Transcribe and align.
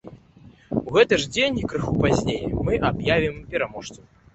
У 0.85 0.93
гэты 0.95 1.21
ж 1.25 1.29
дзень, 1.35 1.61
крыху 1.75 1.95
пазней, 2.03 2.43
мы 2.67 2.83
аб'явім 2.95 3.41
пераможцаў! 3.55 4.15